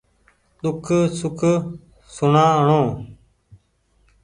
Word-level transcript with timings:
ۮوک 0.61 0.85
سوک 1.19 1.41
سوڻآڻو 2.15 2.81